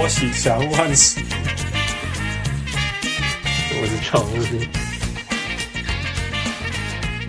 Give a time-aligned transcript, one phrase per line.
[0.00, 1.20] 我是小人物汉斯，
[3.80, 4.68] 我是常务兵，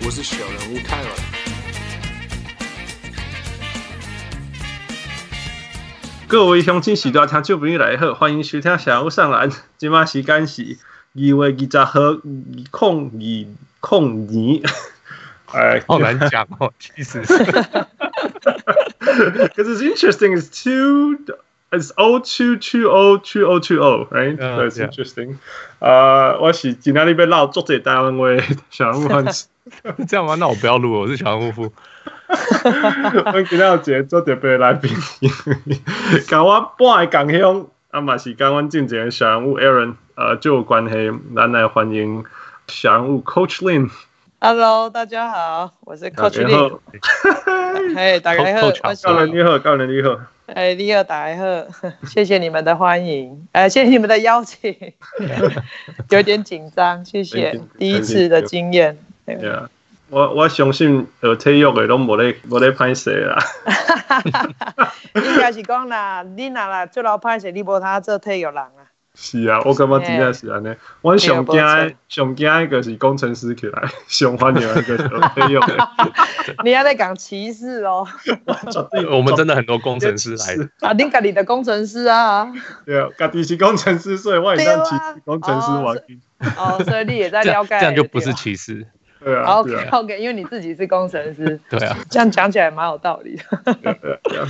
[0.04, 1.08] 我是小人物泰尔。
[6.28, 9.50] 各位乡亲时代听众朋友来好，欢迎收听小人物上篮。
[9.76, 10.78] 今晚时间是
[11.16, 12.22] 二月二十号，二
[12.70, 13.46] 控二
[13.80, 14.62] 控年。
[15.46, 17.20] 哎，好难讲哦，其实。
[19.00, 21.16] Because it's interesting, it's two,
[21.70, 24.36] it's O two two O two O two O, right?
[24.36, 25.38] That's interesting.
[25.78, 29.48] 呃，我是今天你被闹做这单位小人物汉斯，
[30.08, 30.34] 这样吗？
[30.34, 31.72] 那我不要录了，我是小人物副。
[33.32, 34.90] 我今天有一个做特别来宾，
[36.28, 42.24] 跟我半个共乡，啊嘛是跟我进前小人物 Aaron，呃，就有关系，咱来欢迎
[42.68, 43.90] 小人物 Coach Lin。
[44.40, 46.78] Hello，大家好，我是 Coach Lin。
[47.94, 48.70] 嘿，大家好，
[49.02, 50.18] 高人你好，高人你好。
[50.54, 51.44] 哎，你好，大家好，
[52.08, 54.74] 谢谢你们的欢迎，哎，谢谢你们的邀请，
[56.10, 58.96] 有点紧张，谢谢，第一次的经验。
[60.08, 63.38] 我我相信呃体育的都无咧无咧歹势啦。
[65.14, 68.79] 应该是讲啦，你若啦做老歹势，你无他做体育人啊。
[69.14, 70.72] 是啊，我感觉真正是安尼。
[71.02, 71.60] 我上惊
[72.08, 75.88] 上惊一个是工程师起来，上欢迎一个是体育的。
[76.64, 78.06] 你还在讲歧视哦？
[79.10, 80.56] 我们真的很多工程师来。
[80.88, 82.50] 啊，你家里的工程师啊？
[82.86, 85.96] 对啊，家里是工程师，所以我也当歧视工程师玩。
[86.56, 87.76] 哦，所以你也在了解。
[87.80, 88.86] 这样就不是歧视。
[89.22, 89.56] 对啊。
[89.56, 91.60] OK OK，因为你自己是工程师。
[91.68, 91.96] 对啊。
[92.08, 94.48] 这样讲起来蛮有道理的。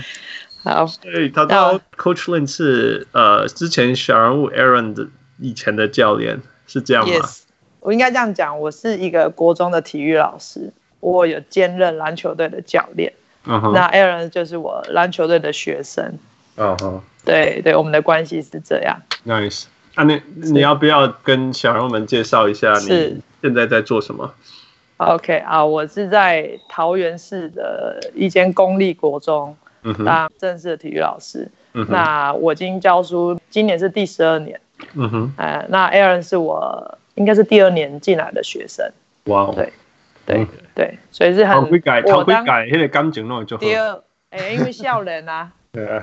[0.63, 5.07] 好，所以他到 Coach Lin 是呃之前小人物 Aaron 的
[5.39, 7.43] 以前的教练，是这样吗？Yes,
[7.81, 13.15] 我应该这样讲，我是一个国中的体育老师，我有兼任篮球队的教练。
[13.47, 13.73] Uh huh.
[13.73, 16.19] 那 Aaron 就是我篮球队的学生。
[16.57, 17.01] 嗯哼、uh，huh.
[17.25, 19.01] 对对，我们的关系是这样。
[19.25, 24.35] Nice，啊，你你要不要跟小人物们介绍一下你现在在做什么
[24.99, 29.57] ？OK 啊，我是在桃园市的一间公立国中。
[30.05, 34.61] 当正式的体育老师，嗯、哼那我已经教书，今年是第十二年。
[34.95, 38.91] 嗯哼，呃，那 Aaron 是我应该是第二年进来的学生。
[39.25, 39.73] 哇对，
[40.25, 43.61] 对，嗯、对，所以是很会改，他会改，那个感情弄就好。
[43.61, 45.53] 第二，哎，因为笑人 啊，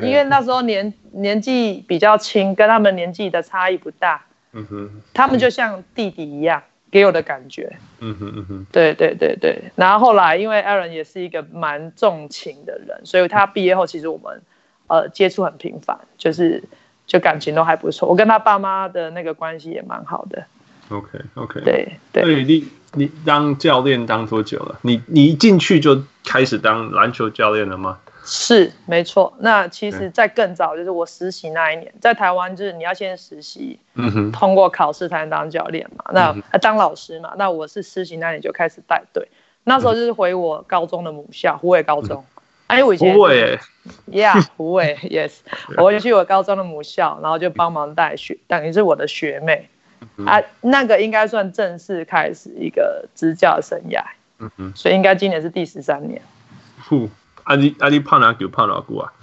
[0.01, 4.21] 因为那时候年年纪比较轻，跟他们年纪的差异不大。
[4.53, 6.61] 嗯哼，他们就像弟弟一样。
[6.89, 14.41] 给我的感觉，嗯哼嗯哼，对对对对，然后后来因为 Aaron 也是一个蛮重情的人，所以他毕业后其实我们
[14.87, 16.63] 呃接触很频繁，就是
[17.05, 18.07] 就感情都还不错。
[18.07, 20.45] 我跟他爸妈的那个关系也蛮好的。
[20.89, 22.23] OK OK，对对。
[22.23, 24.79] 所以你你当教练当多久了？
[24.81, 27.97] 你你一进去就开始当篮球教练了吗？
[28.29, 39.25] 是没错，那其实，在更早就是我实习那一年，在台湾就是你要先实习，嗯哼，通过考试才能当教练嘛，那当老师嘛，那我是实习那年就开始带队，
[39.63, 42.25] 那时候就是回我高中的母校湖尾高中，
[42.67, 43.57] 哎，我以前湖尾
[44.11, 45.31] ，Yeah， 湖尾，Yes，
[45.77, 49.69] 我就去我高中的母校，然后就帮忙带学，等于是我的学妹，
[50.25, 54.03] 啊，那个应该算正式开始一个执教生涯，
[54.39, 56.21] 嗯哼，所以应该今年是第十三年。
[57.43, 59.13] 阿你阿你胖哪久胖哪久啊？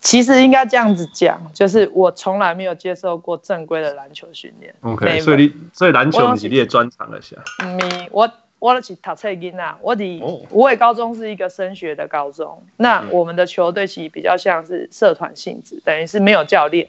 [0.00, 4.74] 其实应该这样子讲，就是我从来没有接受过正规的篮球训练。
[4.80, 7.42] OK，所以你所以篮球是你的专长了，是啊？
[7.60, 7.78] 嗯，
[8.10, 8.28] 我
[8.58, 10.20] 我是读册囡仔，我的
[10.50, 16.88] 虎尾高中是一个升学的高中，那我们的球队其实比较像是社团性质，等于是没有教练，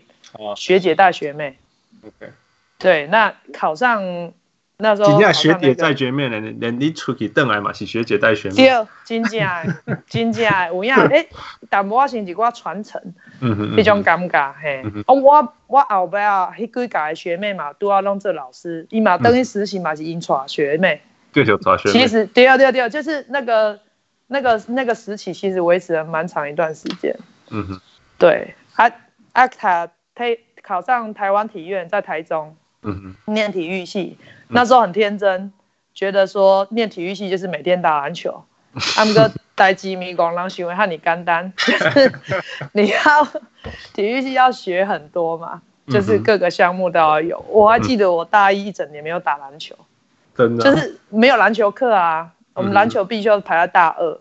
[0.56, 1.58] 学姐带学妹。
[2.06, 2.32] OK，
[2.78, 4.34] 对，那考上。
[4.76, 8.56] 那时候，今学姐带学妹呢，连你出去等来嘛是学姐带学妹。
[8.56, 11.30] 对，真正真正有影 诶，
[11.70, 13.00] 但无我先一个传承，
[13.40, 14.84] 迄种感觉嘿。
[15.06, 21.02] 哦，我我后边啊，迄几届学妹嘛，拄啊拢做老师，伊嘛等于实习嘛是因带学妹。
[21.32, 22.00] 对，就带学妹。
[22.00, 23.80] 其实对啊对啊对啊，就是那个
[24.28, 27.16] 那个那个时期，其实维持了蛮长一段时间。
[27.52, 27.80] 嗯哼。
[28.18, 28.92] 对，啊
[29.34, 30.26] 啊他他
[30.64, 32.56] 考上台湾体院，在台中。
[32.82, 33.34] 嗯哼。
[33.34, 34.18] 念体育系。
[34.48, 35.54] 那时候很天真，
[35.94, 38.44] 觉得说念体育系就是每天打篮球。
[38.96, 42.12] 他们个带机迷广让行为和你干单， 就是
[42.72, 43.24] 你要
[43.94, 47.46] 体育系要学很多嘛，就是各个项目都要有。
[47.50, 49.76] 我还记得我大一一整年没有打篮球，
[50.36, 52.32] 真的就是没有篮球课啊。
[52.56, 54.20] 我们篮球必修排在大二，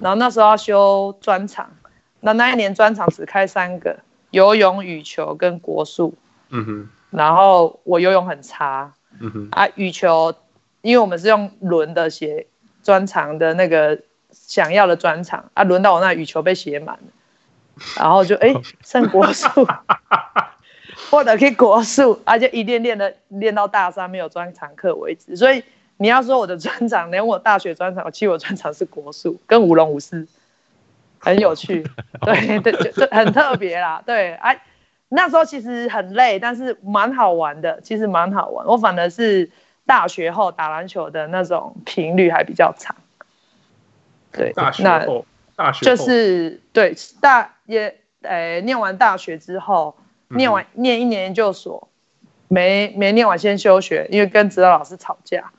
[0.00, 1.68] 然后那时候要修专场，
[2.20, 3.98] 那那一年专场只开三个：
[4.30, 6.14] 游泳、羽球跟国术。
[6.50, 8.94] 嗯哼，然后我游泳很差。
[9.20, 9.48] 嗯哼。
[9.52, 10.34] 啊，羽球，
[10.82, 12.46] 因为我们是用轮的写
[12.82, 17.12] 专长的那个想要的专长啊，轮到我那羽球被写满了，
[17.96, 18.54] 然后就哎
[18.84, 19.48] 剩国术，
[21.10, 25.36] 或者可以国术，而且一练练的练到大三没有专长课为止。
[25.36, 25.62] 所以
[25.96, 30.26] 你要说我的专长，连我大学专长，其实我专长是国术跟舞龙舞狮，
[31.18, 31.84] 很有趣，
[32.22, 34.02] 对对就很特别啦。
[34.04, 34.62] 对，哎，
[35.08, 38.66] 那时候其实很累，但是蛮好玩的，其实蛮好玩。
[38.66, 39.50] 我反而是
[39.86, 42.94] 大学后打篮球的那种频率还比较长。
[44.30, 45.24] 对，大学后，
[45.56, 47.84] 大学就是对大也
[48.22, 49.96] 诶、欸，念完大学之后，
[50.28, 51.88] 念完、嗯、念一年研究所，
[52.48, 55.50] 没没念完先休学，因为跟指导老师吵架，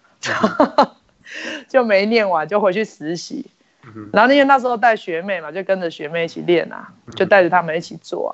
[0.77, 0.87] 嗯、
[1.67, 3.49] 就没念完就回去实习。
[3.95, 8.33] 嗯、然后因为那时候带学妹嘛，就跟着学妹一起练啊，就带着他们一起做啊，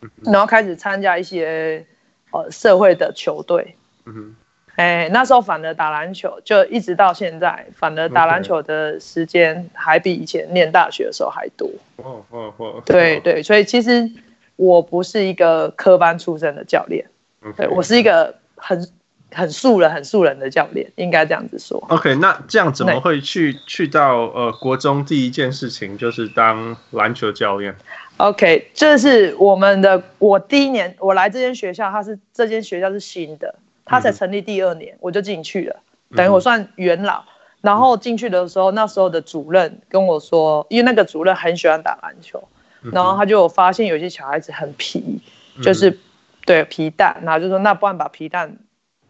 [0.00, 1.84] 嗯、然后开始参加一些
[2.30, 3.74] 呃社会的球队。
[4.06, 4.34] 嗯
[4.76, 11.70] 哎，那时候反而打篮球，就一直到现在，反而打篮球的时间还比以前念大学的时候还多。
[11.98, 12.82] 哦哦哦。
[12.84, 14.10] 对对，所以其实
[14.56, 17.06] 我不是一个科班出身的教练.
[17.56, 18.90] 对，我是一个很
[19.32, 21.82] 很素人、很素人的教练，应该这样子说。
[21.88, 27.74] OK，那这样怎么会去去到呃国中第一件事情就是当篮球教练
[28.16, 33.54] ？OK，这是我们的我第一年我来这间学校，它是这间学校是新的。
[33.86, 35.76] 他才成立第二年，我就进去了，
[36.16, 37.22] 等于我算元老。
[37.60, 42.48] 然后进去的时候，那时候的主任跟我说，因为那个主任很喜欢打篮球，
[42.80, 45.20] 然后他就发现有些小孩子很皮，
[45.62, 45.98] 就是
[46.46, 48.56] 对皮蛋，然后就说那不然把皮蛋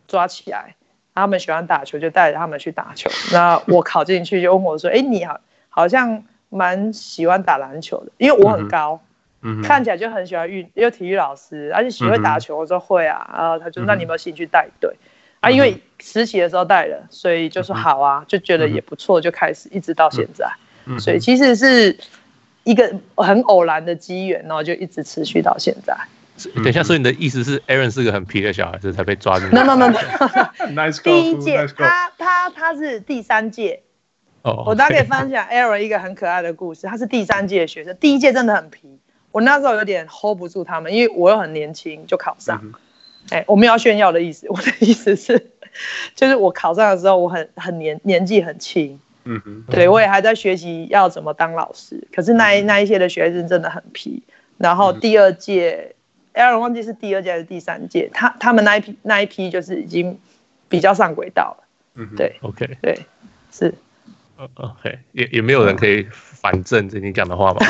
[0.06, 0.77] 抓起来，
[1.15, 3.11] 他们喜欢打球就带着他们去打球。
[3.33, 9.01] 那我考进去就问我说，哎，你好，好像蛮喜欢打篮球的，因为我很高。
[9.62, 15.06] 看起来就很喜欢运，因为体育老师，而且喜欢打球，我说会啊，然后他就那你有没有兴趣带队、嗯、
[15.41, 15.51] 啊？
[15.51, 20.51] 因为实习的时候带了，所以就说好啊，就觉得也不错，就开始一直到现在。
[20.99, 21.95] 所以其实是
[22.62, 25.95] 一个很偶然的机缘，然后就一直持续到现在。
[26.55, 33.83] 等一下，所以你的意思是，Aaron 是个很皮的小孩子才被抓进去？No No No No，第一届他他他是第三届。
[34.43, 36.87] 哦，我大概可以分享 Aaron 一个很可爱的故事。
[36.87, 38.99] 他是第三届的学生，第一届真的很皮。
[39.33, 42.63] 我那时候有点 hold 不住他们，因为我又很年轻就考上。
[43.31, 45.51] 哎、我没有要炫耀的意思，我的意思是，
[46.15, 49.01] 就是我考上的时候，我很很年年纪很轻。
[49.25, 52.07] 嗯哼，对我也还在学习要怎么当老师。
[52.15, 54.23] 可是那一那一些的学生真的很皮。
[54.59, 55.94] 然后第二届
[56.35, 60.21] ，Aaron 忘记是第二届还是第三届，他他们那一批那一批就是已经
[60.69, 61.65] 比较上轨道了。
[61.95, 63.07] 嗯，对，OK，对，
[63.51, 63.75] 是。
[64.55, 67.61] OK，也也没有人可以反证这你讲的话吗？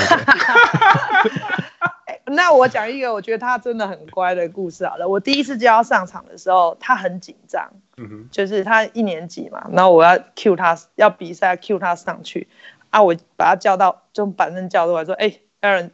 [2.26, 5.06] 那我讲一个我觉得他真的很乖的故事好了。
[5.06, 12.48] 我第一次叫他上场的时候，他很紧张，嗯哼，就是他一年级嘛，然后我要 cue 他要比赛 cue 他上去
[12.88, 15.90] 啊，我把他叫到，就板凳叫出来说，哎，Aaron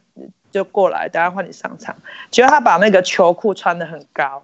[0.51, 1.95] 就过来，等下换你上场。
[2.29, 4.43] 结果他把那个球裤穿的很高。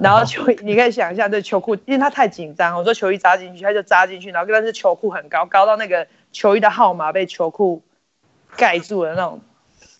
[0.00, 7.82] 然后球，你可以想一下，这球裤，因为他太紧张，我说球衣扎进去，他就扎进去，然后但是球裤很高，高到那个球衣的号码被球裤
[8.56, 9.40] 盖住了那种，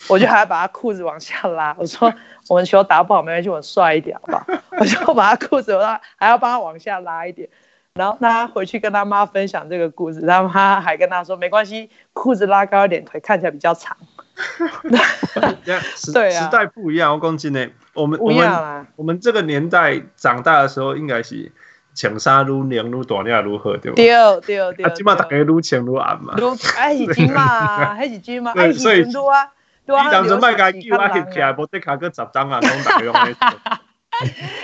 [0.09, 1.75] 我就还要把他裤子往下拉。
[1.79, 2.15] 我说
[2.49, 4.47] 我们球打不好没关系，我帅一点好不好？
[4.79, 7.49] 我就把他裤子，我还要帮他往下拉一点。
[7.93, 13.97] 然后他回去跟他妈分享这个故事，他还跟他说没关系，裤子拉高一点，腿看起来比较长。
[16.13, 21.53] 对啊，时代不一样，我讲真的，我们我们我们这个年代长大的时候，应该是
[21.95, 24.07] 穿衫愈凉愈大领愈好，对不对？
[24.07, 24.87] 对对对。
[24.87, 26.35] 啊，今嘛大家愈穿愈暗嘛。
[26.77, 28.53] 哎，是金嘛， 还是金嘛？
[28.57, 29.49] 哎，所以多啊，
[29.87, 30.05] 对啊。
[30.07, 33.49] 你当初卖家叫我翕起来，无得卡个十张啊，讲大家用来做。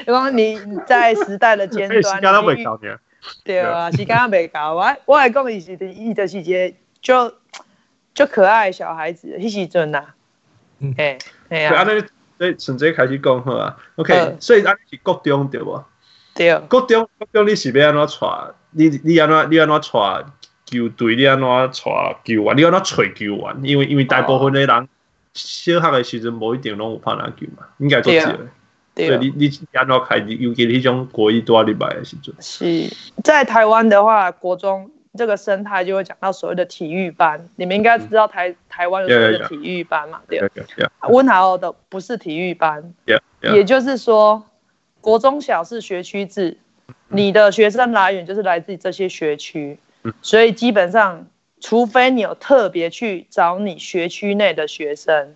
[0.07, 2.43] 如果你在时代的尖端，时间都。
[3.45, 7.35] 对啊，时间未到，我我来讲伊是伊就是一个就。
[8.17, 10.03] 就可爱小孩子，迄时阵呐，
[10.97, 11.19] 哎，
[11.51, 12.03] 哎呀，安尼，
[12.39, 15.85] 所以从这开始讲好啊，OK，所以安尼是国中对不？
[16.35, 18.55] 对，国中国中你是要安怎带？
[18.71, 20.25] 你你安怎你安怎带
[20.65, 21.15] 球队？
[21.15, 21.69] 你安怎带
[22.25, 22.57] 球员？
[22.57, 23.57] 你安怎找球员？
[23.63, 24.89] 因为因为大部分的人
[25.35, 28.39] 小学的时阵无一定拢有拍篮球嘛，应该做对的。
[28.95, 30.17] 对，你你安怎开？
[30.17, 32.35] 尤其迄种国一多礼拜的时阵。
[32.41, 32.91] 是
[33.23, 34.91] 在台湾的话，国中。
[35.17, 40.21] 这个生态就会讲到所谓的体育班，你们应该知道台台湾有所谓的体育班嘛？
[40.29, 40.41] 对，
[41.09, 42.95] 温豪的不是体育班，
[43.41, 44.45] 也就是说，
[45.01, 46.59] 国中小是学区制，
[47.09, 49.79] 你的学生来源就是来自这些学区，
[50.23, 51.27] 所以基本上，
[51.61, 55.35] 除非你有特别去找你学区内的学生，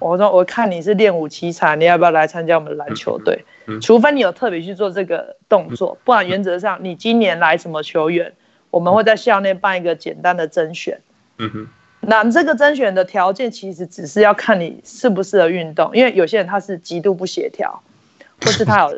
[0.00, 3.44] 我说我看你是练武奇才，你要不要来参加我们篮球队？
[3.82, 8.32] 除非你有特别去做这个动作，不然原则上你今年来什么球员？
[8.70, 11.00] 我们会在校内办一个简单的甄选，
[11.38, 11.66] 嗯哼，
[12.00, 17.82] 那这个甄选的条件其实只是要看你适不适合运动，因为有些人他是极度不协调，
[18.44, 18.90] 或是他有，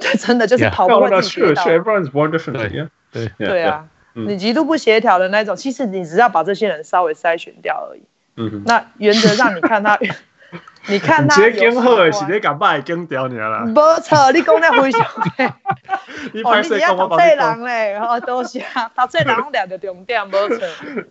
[0.00, 1.64] 对， 真的就是跑步会跌倒。
[3.12, 3.62] 对对。
[3.62, 8.02] 啊，你极度不协调的那种，其实你只要把这些人稍微筛选掉而已。
[8.36, 9.98] 嗯哼，那原则上你看他。
[10.88, 13.64] 你看他，你经好的是你敢把伊经掉你啦。
[13.66, 15.02] 没错，你讲得非常
[15.36, 15.46] 对。
[16.44, 18.64] 哦，你只要读册人嘞，哦，多谢。
[18.94, 20.58] 读册人俩的重点没错，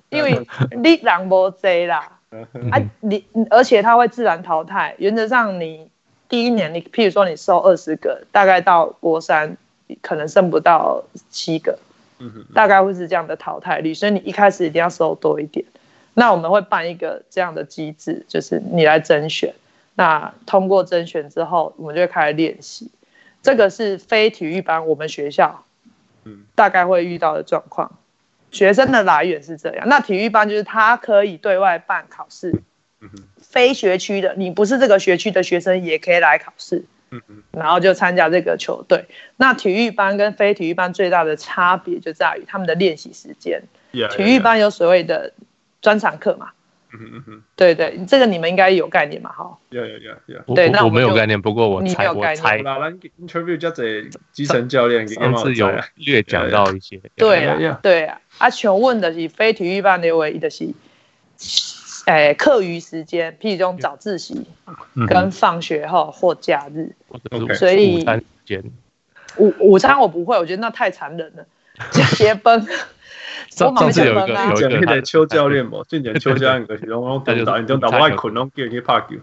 [0.09, 2.11] 因为你人无侪啦。
[2.71, 4.95] 啊， 你而且他会自然淘汰。
[4.97, 5.89] 原则上，你
[6.27, 9.57] 第一年你譬如说你收二十个，大概到国三
[10.01, 11.77] 可能剩不到七个，
[12.53, 13.93] 大概会是这样的淘汰率。
[13.93, 15.65] 所以你一开始一定要收多一点。
[16.13, 19.53] 那我们会办一个这样的机制，就是你来甄选。
[19.95, 22.91] 那通过甄选之后，我们就会开始练习。
[23.41, 25.63] 这个是非体育班，我们学校，
[26.23, 27.97] 嗯大概会遇到的状况。
[28.51, 29.87] 学生的来源是这样。
[29.87, 32.53] 那体育班就是他可以对外办考试，
[33.37, 36.85] 非学区的，你不是这个学区的学生也可以来考试，
[37.51, 39.05] 然后就参加这个球队。
[39.37, 43.61] 那体育班跟非体育班最大的差别就在于他们的练习时间。
[43.91, 45.33] 体育班有所谓的
[45.81, 46.51] 专场课嘛。
[46.99, 49.31] 嗯嗯对对，这个你们应该有概念嘛？
[49.31, 50.55] 哈，有有有有。
[50.55, 52.61] 对，那我没有概念，不过我猜我猜。
[52.63, 53.85] 那咱 interview 叫做
[54.31, 57.01] 基层教练，上次有略讲到一些。
[57.15, 58.19] 对啊，对啊。
[58.37, 60.67] 啊，全问的是非体育班的唯一的是，
[62.05, 64.45] 诶，课余时间，譬如这种早自习，
[65.07, 66.95] 跟放学后或假日。
[67.55, 68.63] 所以午餐时间，
[69.37, 71.45] 午午餐我不会，我觉得那太残忍了，
[72.15, 72.67] 节奔。
[73.49, 79.15] 上次有一个有一个邱教练嘛，今年邱教练就是讲讲电脑，你讲打外困，拢叫去拍球。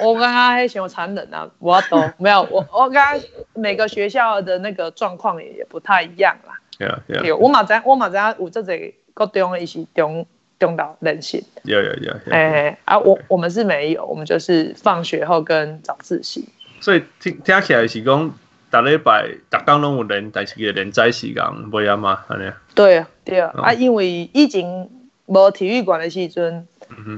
[0.00, 3.20] 我刚刚还想残忍啊，我懂没有，我我刚刚
[3.54, 6.58] 每个学校的那个状况也也不太一样啦。
[6.78, 6.88] 对
[7.30, 10.26] 啊，我马在我马在有这里高中一起中
[10.58, 11.44] 中到人性。
[11.62, 12.12] 有有有。
[12.30, 16.48] 哎啊，我我们是没有，我们就是放学后跟早自习。
[16.80, 18.34] 所以听听起来是讲。
[18.72, 22.50] 逐礼拜逐工拢有练，但是个练在时间袂啊嘛，安尼。
[22.74, 24.88] 对啊，对啊，哦、啊，因为以前
[25.26, 26.66] 无体育馆的时阵，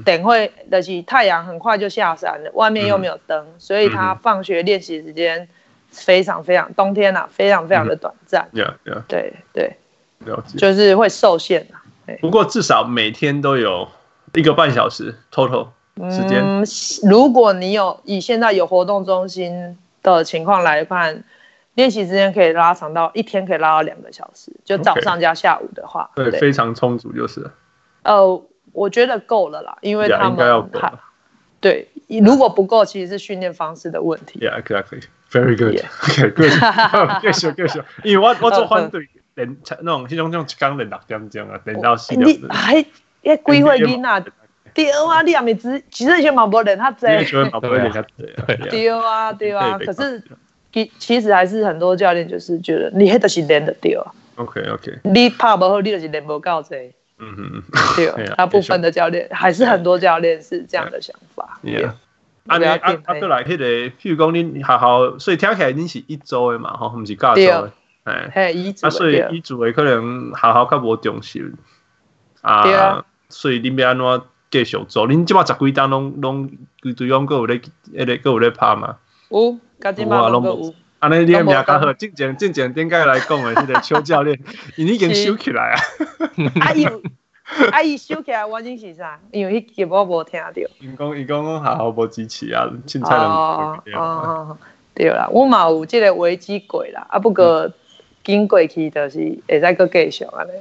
[0.05, 5.49] 等会就是太阳很快就下山了，外面又没有灯，嗯、所以他放学练习时间
[5.93, 8.49] 非常非常冬天啊，非常非常的短暂。
[8.53, 9.05] 对啊，对啊。
[9.07, 9.77] 对对。
[10.27, 10.59] 了解。
[10.59, 11.79] 就是会受限啊。
[12.21, 13.87] 不过至少每天都有
[14.33, 15.69] 一个半小时 total
[16.11, 16.43] 时间。
[16.43, 16.65] 嗯，
[17.09, 21.23] 如果你有以现在有活动中心的情况来看。
[21.75, 27.51] 练习时间可以拉长到一天，可以拉到两个小时，就早上加下午的话，对，非常充足就是。
[28.05, 30.71] 呃，我觉得够了啦，因为他们
[31.61, 31.89] 对，
[32.23, 34.39] 如果不够，其实是训练方式的问题。
[34.39, 35.03] Yeah, exactly.
[35.31, 35.83] Very good.
[36.03, 36.53] Okay, good.
[37.23, 42.29] 继续继续，因为我我做反对练那种那种那种刚练六点钟啊，练到四点。
[42.29, 42.85] 你还
[43.23, 44.25] 要规划囡啊？
[44.75, 47.09] 对啊，你也没只其实以前嘛不练他这。
[48.71, 50.23] 对啊，对啊，可是。
[50.75, 54.11] 其其实还是很多教练就是觉得你那都是练得掉啊。
[54.35, 54.99] OK OK。
[55.05, 56.93] 你怕不好，你就是练不到这。
[57.21, 57.63] 嗯嗯嗯。
[57.95, 61.61] 对，大部分的教练还是很多教练是这样的想法。
[61.63, 61.93] Yeah。
[62.49, 67.71] 啊你啊啊，再来那个，譬如讲你学校，所以听起来你是一周的嘛，吼，毋是教周。
[68.03, 68.29] 哎。
[68.35, 68.89] 嘿，一周。
[68.89, 71.55] 啊，所以一周的可能学校较无重视。
[72.43, 73.05] 啊。
[73.29, 75.07] 所以你要安怎继续做？
[75.07, 76.51] 你即马十几单拢拢
[76.83, 77.61] 规队拢有咧，
[77.95, 78.97] 迄个搁有咧拍嘛？
[79.31, 79.57] 有。
[79.93, 84.39] 有安尼你诶名较好，正经正经点解来讲诶，这个邱教练，
[84.77, 85.77] 伊已经收起来啊。
[86.61, 86.87] 啊伊，
[87.71, 89.21] 啊伊收起来原因是啥？
[89.31, 90.71] 因为迄个我无听着。
[90.81, 94.57] 因讲伊讲讲学校无支持啊，凊彩哦哦，
[94.95, 97.71] 对啦，我嘛有即个危机过啦，啊不过
[98.23, 100.53] 经过去就是会使搁继续安尼。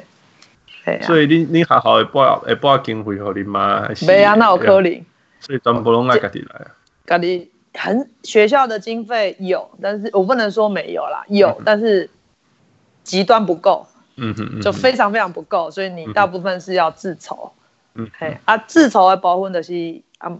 [1.03, 3.87] 所以你你学校会拨会拨经费互你吗？
[4.05, 5.05] 没啊，那有可能。
[5.39, 6.67] 所以全部拢爱家己来啊。
[7.05, 7.49] 家己。
[7.75, 12.09] 很学校的经费有，但是我不能说没有啦，有，嗯、但是
[13.03, 17.51] 极端不够，嗯哼，就非常非常不够，所以你大部分是要自筹，
[17.95, 20.31] 嗯，嘿，啊，自筹的部分就是啊，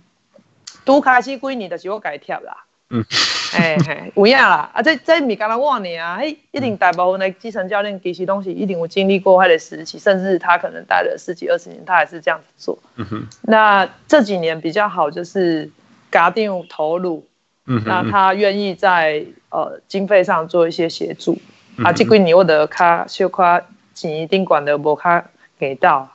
[0.86, 3.04] 拄开始几年就是我改贴啦，嗯，
[3.52, 15.72] 嘿嘿，有影啦，啊，这这咪干啦我呢啊，嘿，一定大部分的基层教练其实东西一定有经历过他的时期，甚至他可能待了十几二十年，他还是这样子做，嗯哼，那这几年比较好就是。
[16.14, 17.26] 家长投入，
[17.66, 21.40] 嗯、那他愿意在呃经费上做一些协助，
[21.78, 23.60] 嗯、啊，这几年我的卡小卡
[23.96, 25.26] 钱一定管的无卡
[25.58, 26.10] 给到。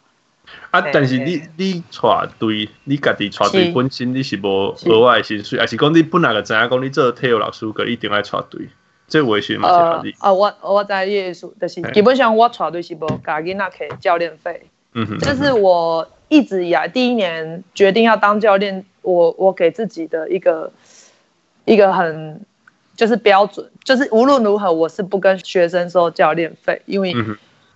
[0.70, 8.68] 啊，但是你你带队，你家己带队本身你是无额外薪水，还是讲你本来就知影讲你做体育老师，个一定爱带队，
[9.08, 9.68] 这为什么？
[9.68, 14.62] 呃，呃，我我在意思，就是基本上我带队是无加囡仔给教练费，
[14.94, 20.70] 嗯哼，这是我一直以来第一年决定要当教练，我我给自己的一个
[21.64, 22.40] 一个很
[22.96, 27.14] 就是标准，就是无论如何我是不跟学生收教练费，因为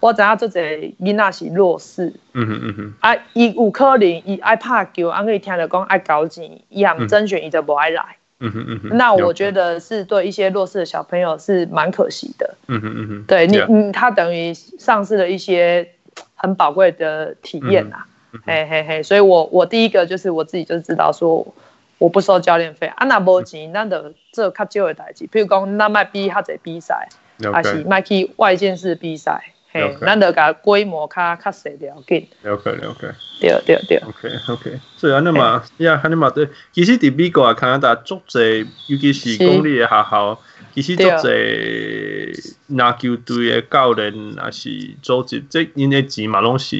[0.00, 8.16] 我知影做这囡仔是弱势，嗯哼嗯哼，啊，伊有可能伊爱拍球，啊，可以听着讲爱交钱，伊也唔甄选，伊就不爱来。
[8.40, 12.56] 嗯哼嗯哼，那我觉得是对一些弱势的小朋友是蛮可惜的。
[12.66, 15.88] 嗯哼嗯哼，对你嗯，他等于丧失了一些
[16.34, 18.04] 很宝贵的体验呐。
[18.44, 21.54] 嘿嘿嘿，所以我我第一个就是我自己就知道说
[21.98, 27.08] 我不收教练费，啊那无钱，那就做较少的代志，譬如讲那卖比较侪比赛，
[27.52, 29.52] 还是卖去外县市比赛。
[29.74, 32.28] 嘿，咱就甲规模较较细了紧。
[32.42, 33.14] 了解了解。
[33.40, 33.96] 对对对。
[34.06, 40.38] OK OK，所以安尼嘛，呀安尼嘛对，其实伫美国啊、加拿大足侪，尤其是公立的学校，
[40.74, 46.76] 其实足侪篮球队的教练也是组织，这因为钱嘛拢是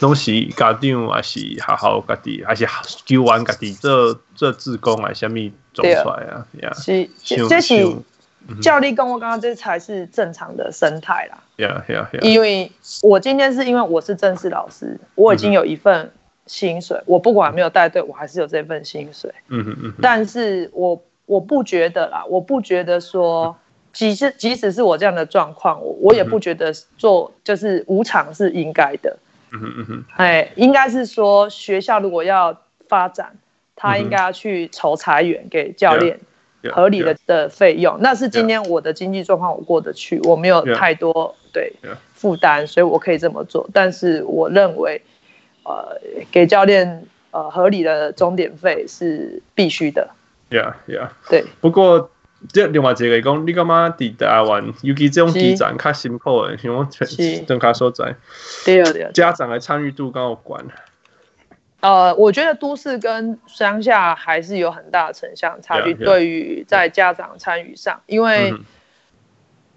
[0.00, 2.66] 拢是家长还是学校家己，还是
[3.04, 6.46] 球员家己做做志工啊，啥物做出来啊？
[6.62, 7.08] 呀，是，
[7.48, 7.96] 这是。
[8.62, 11.38] 教练跟我刚刚这才是正常的生态啦。
[11.58, 12.20] Yeah, yeah, yeah.
[12.22, 12.72] 因为
[13.02, 16.10] 我今天是因为我是正式老师，我已经有一份
[16.46, 19.30] 薪水，我不管没有带队，我还是有这份薪水。
[19.48, 19.94] 嗯嗯嗯。
[20.00, 23.56] 但是我我不觉得啦，我不觉得说，
[23.92, 29.16] 即使即使是我这样的状况，我我也不觉得做就是无偿是应该的。
[29.52, 30.04] 嗯哼嗯哼。
[30.16, 33.36] 哎，应该是说学校如果要发展，
[33.76, 36.18] 他应该要去筹财源给教练。
[36.72, 41.72] 合理的的费用，那是今天我的经济状况我过得去，我没有太多对
[42.14, 43.70] 负担，所以我可以这么做。
[43.72, 45.00] 但是我认为，
[45.62, 45.96] 呃，
[46.32, 50.10] 给教练呃合理的钟点费是必须的。
[50.50, 51.10] Yeah, yeah。
[51.28, 51.44] 对。
[51.60, 52.10] 不过
[52.52, 57.06] 这另外一个讲，你干嘛在台湾，尤其这种基层较辛苦的，像我全
[57.46, 58.14] 真卡所在，
[58.64, 59.10] 对啊对啊。
[59.12, 60.64] 家长的参与度跟有关。
[61.80, 68.52] 呃，我觉得都市跟乡下还是有很大的城乡差距，对于在家长参与上，因为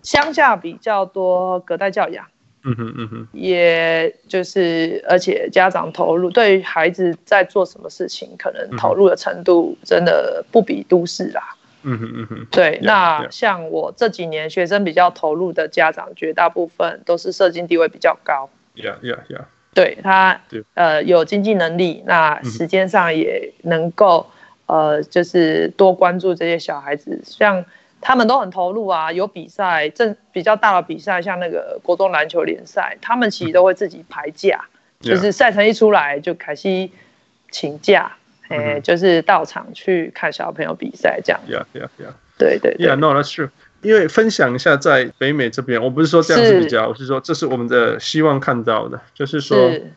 [0.02, 2.26] 乡下比较多隔代教养，
[2.64, 19.46] 嗯哼嗯哼，也就是而且家长投入对于孩子在做什么事情，可能投入的程度真的不比都市啦，嗯哼嗯哼，对，那像我这几年学生比较投入的家长，绝大部分都是社经地位比较高，Yeah Yeah Yeah。
[19.74, 20.42] 对他，
[20.74, 24.28] 呃，有经济能力，那时间上也能够，
[24.66, 27.64] 呃，就是多关注这些小孩子，像
[28.02, 34.66] 他们都很投入啊，有比赛，正比较大的比赛，像那个国中篮球联赛，他们其实都会自己排假，
[35.00, 36.90] 就是赛程一出来就开始
[37.52, 38.12] 请假，
[38.50, 41.40] 哎，就是到场去看小朋友比赛这样。
[41.48, 42.14] Yeah, yeah, yeah.
[42.38, 42.88] 对对对。
[42.88, 43.50] Yeah, no, that's true.
[43.82, 49.92] 因为分享一下，在北美这边，我不是说这样子比较，是我是说这是我们的希望看到的，就是说，是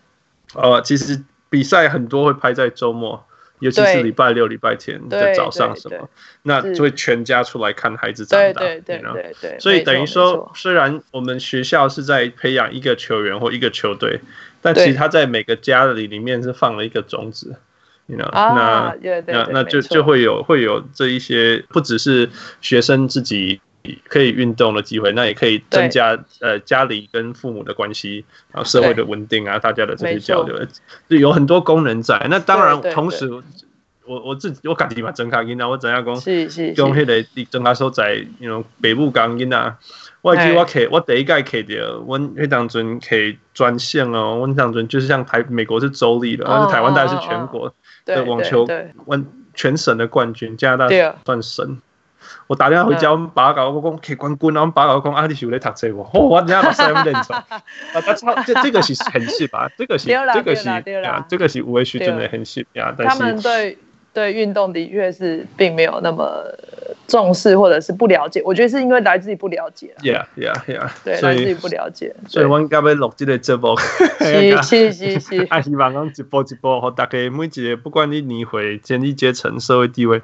[0.54, 3.22] 呃，其实比赛很多会排在周末，
[3.60, 6.08] 尤其是礼拜六、礼拜天的早上什么，
[6.42, 9.58] 那就会全家出来看孩子长大，对对对对对。
[9.60, 14.20] 所以等于说，虽然我们学校是在培养一个球员或一个球队，
[14.60, 17.56] 但其实他在每个家里里面是放了一个种子。
[18.06, 18.94] You know, 那
[19.26, 22.28] 那那就就会有会有这一些，不只是
[22.60, 23.60] 学生自己。
[24.08, 30.58] 可以运动的机会，那也可以增加呃家里跟父母的关系，然后社会的稳定啊，大家的这些交流，
[31.08, 32.26] 就有很多功能在。
[32.30, 33.28] 那当然，同时
[34.06, 36.16] 我我自己我感觉嘛，真卡因啊，我怎样讲？
[36.16, 36.72] 是是。
[36.74, 39.78] 用迄个真卡所在，那种北部港因啊，
[40.22, 47.74] 我记我开我第一届开的，我迄当阵开专线哦，我当阵就是像台美国是州立的，但是台湾大概是全国
[48.06, 48.66] 的网球，
[49.04, 51.78] 完全省的冠军，加拿大算省。
[52.46, 56.28] 我打电话回家，我们爸搞我讲可以冠军，然后我们爸讲啊，你是有在读书不？
[56.28, 57.34] 我等下把声音认错。
[57.40, 57.62] 啊，
[58.04, 59.70] 他超这这个是很细吧？
[59.78, 62.94] 这个是这个是啊，这个是吴维旭真的很细啊。
[62.96, 63.78] 但是他们对
[64.12, 66.44] 对运动的确是并没有那么
[67.08, 68.42] 重视，或者是不了解。
[68.44, 69.94] 我觉得是因为来自于不了解。
[70.02, 70.90] Yeah, yeah, yeah。
[71.02, 72.14] 对，来自于不了解。
[72.28, 73.74] 所以我应该要录这个节目。
[74.18, 75.46] 是是是 是。
[75.48, 80.20] 啊，希望讲一波一波，和大家每一个不管你年岁、经济阶层、社会地位。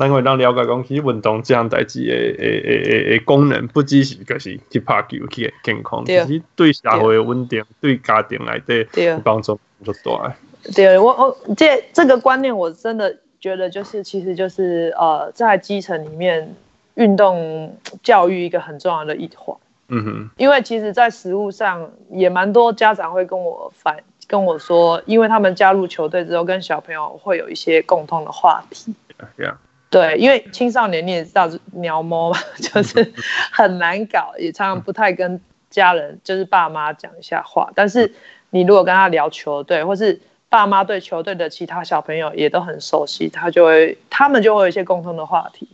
[0.00, 8.86] 能够让了解讲，其实运动这样代志的诶诶诶诶功能，不只是就是去拍球去健康，其实对社会的稳定、对家庭来对
[9.22, 10.34] 帮助就大。
[10.74, 16.54] 对，我我这这个观念，我真的觉得就是，其实就是呃，在基层里面，
[16.94, 19.56] 运动教育一个很重要的一环。
[19.88, 20.30] 嗯哼。
[20.36, 28.94] 因为其实，在实务上也蛮多家长会跟我反跟我说，因为他们加入球队之后，跟小朋友会有一些共同的话题。
[29.36, 29.58] 对啊。
[29.90, 33.12] 对，因为青少年你也知道，鸟摸嘛， 就是
[33.50, 37.72] 很难搞，也常常不太跟家人，就是爸妈讲一下话。
[37.74, 38.14] 但是
[38.50, 45.68] 你如果跟他聊球队，或是爸妈对球队的其他小朋友也都很熟悉，他就会他们就会有一些共同的话题。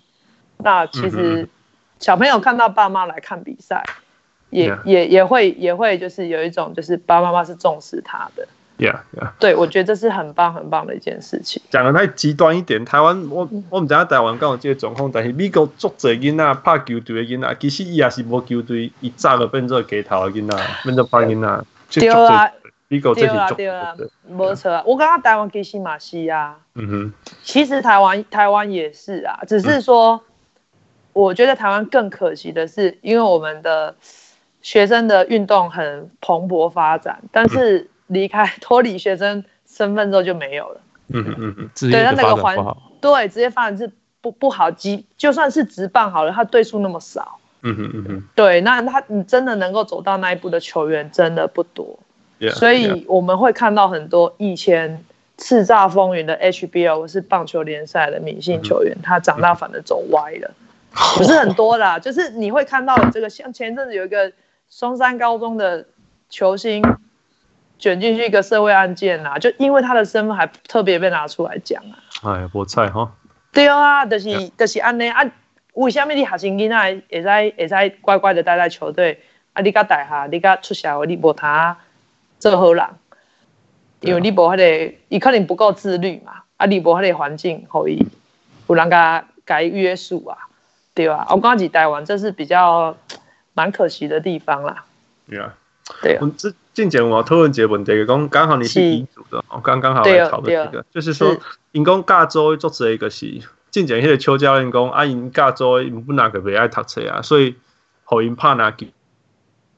[0.57, 1.47] 那其实
[1.99, 3.85] 小朋友看到爸妈来看比赛，
[4.49, 8.49] 也、嗯、也也会也会就是有一种就是爸爸妈妈是重视他的。
[8.79, 9.31] Yeah, yeah.
[9.39, 11.63] 对，我觉得这是很棒很棒的一件事情。
[11.71, 21.65] 讲的太极端一点，台湾我我们讲台湾刚好这个状况，但是美国足侪囡仔拍球队的囡仔，其实伊也是无球队，伊早就变做街头的囡仔，变做拍囡仔。
[21.91, 22.53] 对啊，
[22.89, 23.95] 美国这是足对啊，
[24.29, 24.83] 没错啊。
[24.85, 27.13] 我感觉台湾其实嘛是啊，嗯哼，
[27.43, 30.21] 其实台湾台湾也是啊，只是说，
[31.15, 33.95] 我觉得台湾更可惜的是，因为我们的
[34.61, 37.89] 学生的运动很蓬勃发展，但是。
[38.07, 40.81] 离开脱离学生身份之后就没有了。
[41.09, 42.57] 嗯嗯嗯，对，他那个环
[43.01, 43.91] 对职业发展是
[44.21, 47.39] 不不好，即就算是职棒好了，他队数那么少。
[47.63, 51.99] 嗯嗯嗯嗯，对，那他你真的能够走到那一步的球员真的不多。
[52.41, 55.05] Yeah, 所以我们会看到很多以前
[55.39, 60.51] 叱咤风云的 HBO 是棒球联赛的明星球员，嗯、他长大反而走歪了。
[61.17, 64.33] 不是很多啦，就是你会看到这个，像前阵子有一个
[64.69, 65.87] 松山高中的
[66.29, 66.83] 球星。
[67.79, 71.99] 卷进去一个社会案件啊，就因为他的身份还特别被拿出来讲啊。
[72.23, 73.13] 哎，菠菜哈。
[73.53, 75.23] 对啊，就是就是安尼啊。
[75.75, 79.21] 为什么你学生囡仔会使会使乖乖的待在球队？
[79.53, 81.77] 啊，你甲大学，你甲出社会，你无他
[82.39, 82.87] 做好人，
[84.01, 86.33] 因为你无迄个，伊可能不够自律嘛。
[86.57, 88.07] 啊，你无迄个环境，可以
[88.69, 90.39] 有人甲甲伊约束啊，
[90.95, 91.27] 对啊。
[91.29, 92.97] 我刚刚台湾，这是比较
[93.53, 94.85] 蛮可惜的地方啦。
[95.29, 95.55] 对啊。
[96.01, 96.31] 对啊。
[96.77, 101.35] 进前我讨论一个问题，讲刚好你是遗嘱的，我刚刚好来讨论这个，就是说，
[101.73, 107.55] 因讲加州做这一个是进前迄个邱教练讲，啊，因加州因本来个袂爱读册啊，所以
[108.05, 108.89] 互因拍篮球，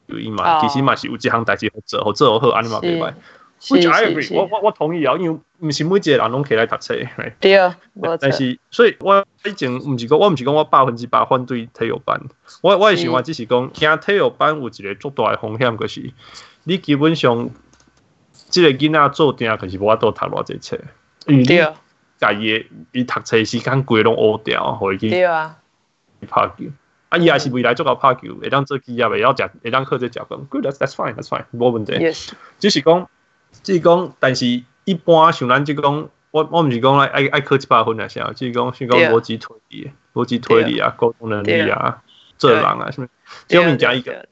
[0.06, 3.14] 有伊嘛，其实嘛是有一项代志好做，好做好，安尼嘛袂歹。
[3.60, 6.96] Which I agree，我我我同意啊，因为毋是每一个人拢起来读册，
[7.38, 7.76] 对啊，
[8.20, 12.20] 但是所以我以前毋是讲，我毋是讲我百分之百反对体育班，
[12.60, 16.12] 我我诶想法只是讲，惊体育班有一个足大的风险，就是。
[16.68, 17.48] 你基本上，
[18.50, 20.78] 即个囡仔做定，可是无法度读偌济册，
[21.26, 21.46] 因为你
[22.18, 26.64] 家己伊读册时间规拢乌掉，互伊去拍球。
[27.08, 30.38] 啊，伊也是未来做到拍球，会当做职业，会晓食，会当靠这食饭。
[30.50, 31.92] Good，that's fine，that's fine，无问题。
[31.92, 33.08] Yes，只是讲，
[33.62, 34.44] 只是讲，但是
[34.84, 38.30] 一般像咱即讲，我我毋是讲爱爱爱考一百分啊，啥？
[38.34, 42.02] 只是讲是讲逻辑推理、逻辑推理啊，沟通能力啊，
[42.36, 43.08] 做人啊，什么？
[43.48, 44.28] 只有你讲一个。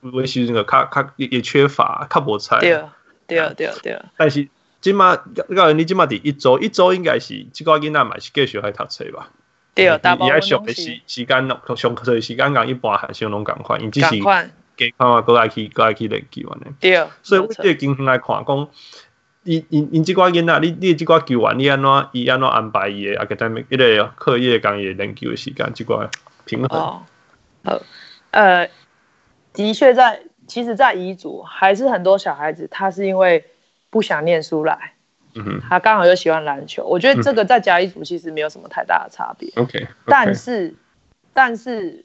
[0.00, 2.58] 维系那个卡卡也也缺乏卡博菜。
[2.60, 2.82] 对
[3.26, 4.00] 对对对。
[4.16, 4.48] 但是
[4.80, 5.14] 今嘛，
[5.54, 9.28] 告诉你今嘛第一周，一周应该是这个囡仔嘛是继续爱读册吧？
[9.74, 16.64] 对，大部分上的时时间咯，上课的时间讲一般还是拢共款，因只是加看嘛，过来去过来去练球安尼。
[16.80, 17.06] 对。
[17.22, 18.68] 所以我这个经验来看，讲，
[19.44, 23.26] 因因因这个囡仔，你你这个球员，你安怎伊安怎安排伊的啊？
[23.26, 26.10] 个他们一个课业讲也练球诶时间，这个
[26.46, 26.80] 平衡。
[26.80, 27.02] 哦。
[27.64, 27.80] 好，
[28.30, 28.68] 呃。
[29.60, 33.44] 的确，在其实，在彝族还是很多小孩子，他是因为
[33.90, 34.94] 不想念书来，
[35.34, 36.84] 嗯哼，他刚好又喜欢篮球。
[36.84, 39.52] 我觉得这个在甲乙组其实没有什么太大的差别。
[39.56, 40.74] OK，但是，
[41.32, 42.04] 但是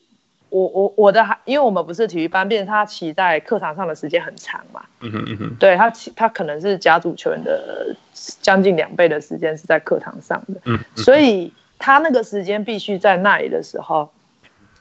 [0.49, 7.95] 我我我的孩，因为我们不是体育班，变成他骑在课堂上的时间很长嘛，嗯哼嗯哼，对他他可能是甲组球员的
[8.41, 14.11] 将近两倍的时间是在课堂上的，嗯，所以他那个时间必须在那里的时候，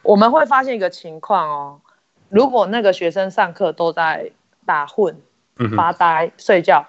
[0.03, 1.81] 我们会发现一个情况哦。
[2.35, 4.33] 如果那个学生上课都在
[4.67, 5.17] 打混、
[5.77, 6.85] 发呆、睡觉，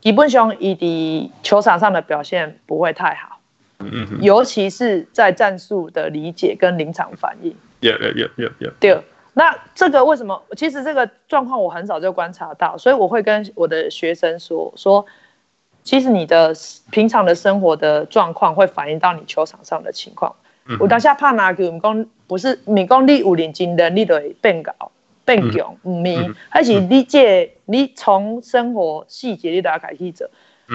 [0.00, 3.40] 基本上伊的球场上的表现不会太好。
[3.80, 7.56] 嗯嗯尤其是在战术的理解跟临场反应。
[7.80, 8.72] Yeah, yeah, yeah, yeah.
[8.78, 9.02] 对，
[9.34, 10.40] 那这个为什么？
[10.56, 15.04] 其实这个状况我很早就观察到，所以我会跟我的学生说说，
[15.82, 16.54] 其实你的
[16.92, 20.36] 平常的生活的状况会反映到你球场上的情况。
[20.68, 24.72] 有当下拍篮球，唔讲不是，唔讲你有认真的，你就会变高
[25.24, 30.28] 变强，唔系，还是你这个、你从生活细节你都要开始做。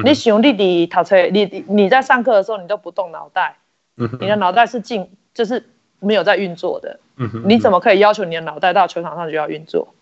[0.06, 3.58] 你想你伫读册，你你你在上课的时候，你都不动脑袋，
[3.96, 5.66] 你的脑袋是静，就是
[6.00, 7.00] 没有在运作的。
[7.46, 9.94] 你怎么可以要求你的脑袋到球场上就要运作？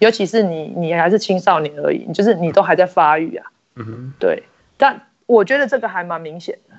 [0.00, 3.50] 尤其是你你还是青少年而已，就是你都还在发育啊。
[3.76, 4.42] 嗯对，
[4.76, 6.76] 但我觉得这个还蛮明显的。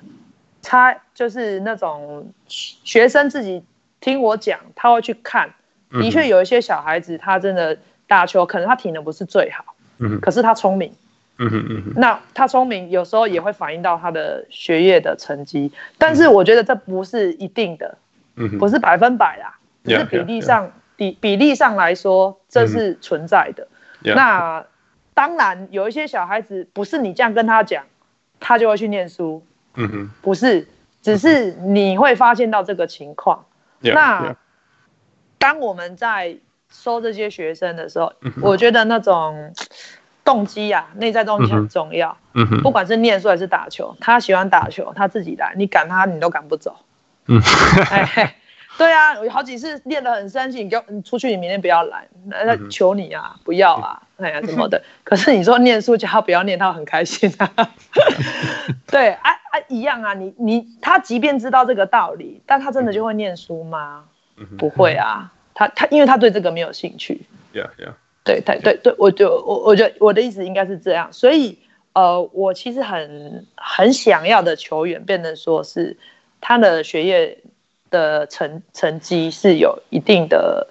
[0.62, 3.62] 他就是那种学生自己
[4.00, 5.50] 听我讲，他会去看。
[5.90, 9.74] 的确有一些小孩子，他真的打球，可能他体能不是最好，
[10.22, 10.94] 可是他聪明。
[11.96, 15.70] 那他聪明，有时候也会反映到他的学业的成绩。
[15.98, 17.98] 但是我觉得这不是一定的，
[18.58, 23.66] 不是百分百啦，只是比例上比比例上来说，这是存在的。
[24.14, 24.64] 那
[25.14, 27.84] 当然有一些小孩子不是你这样跟他讲，
[28.40, 29.44] 他就会去念书。
[29.74, 30.68] 嗯哼，不是，
[31.02, 33.44] 只是你会发现到这个情况。
[33.80, 34.36] Yeah, 那 yeah.
[35.38, 36.38] 当我们在
[36.70, 39.52] 收这些学生的时候，嗯、我觉得那种
[40.24, 42.16] 动机啊，内在动机很重要。
[42.34, 46.76] 嗯哼，不管是念书还是打球，他喜欢打球，他自己来，你赶他，你都赶不走。
[47.26, 47.40] 嗯，
[47.90, 48.36] 哎，
[48.82, 54.82] 对啊，有好几次练得很生气，你给我你出去，你明天不要来，那求你啊，不要啊，哎呀什么的。
[55.04, 57.50] 可是你说念书叫他不要念，他很开心啊。
[58.90, 64.04] 对，啊啊一样啊，你你他即便知道这个道理，但他真的就会念书吗？
[64.58, 65.32] 不会啊。
[65.54, 67.26] 他他，因为他对这个没有兴趣。
[67.52, 67.92] Yeah, yeah.
[68.24, 71.58] 对对对对，我就我我觉得我的意思应该是这样，所以
[71.92, 75.98] 呃，我其实很很想要的球员，变成说是
[76.40, 77.38] 他的学业
[77.92, 80.66] 的成成绩是有一定的，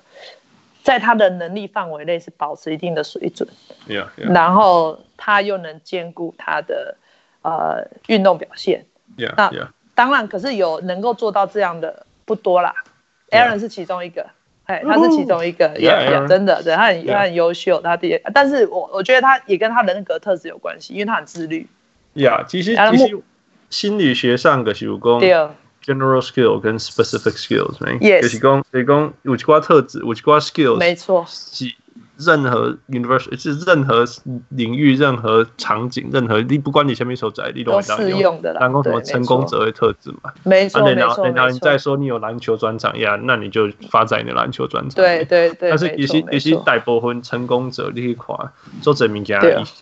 [0.83, 3.47] 在他的能力范围内是保持一定的水准。
[3.87, 4.33] Yeah, yeah.
[4.33, 6.97] 然后他又能兼顾他的
[7.43, 8.85] 呃运动表现。
[9.15, 9.49] Yeah, yeah.
[9.51, 12.73] 那当然，可是有能够做到这样的不多啦。
[13.29, 14.27] Aaron 是其中一个。
[14.65, 21.67] 哎，他是其中一个，也也真的，对他很他很优秀，他第，但是我我觉得他也跟他人格特质有关系，因为他很自律。
[22.13, 23.21] 呀，其实其实
[23.69, 25.19] 心理学上的是有讲
[25.84, 27.78] ，general skill 跟 specific skills，
[28.22, 31.26] 就是讲就是讲有一挂特质，有一挂 skills，没错。
[32.25, 34.05] 任何 universe 是任何
[34.49, 38.59] 领域、任何场景、任何你不管你什么所在，你都适用的啦。
[38.59, 40.31] 当什么成功者的特质嘛？
[40.43, 40.99] 没错，没错。
[40.99, 44.95] 然后，然后你再说你有篮球专长呀，那你就发展你的篮球专长。
[44.95, 45.69] 对对对。
[45.69, 48.35] 但是有些有些大部分成功者你去看，
[48.81, 49.39] 做证明家，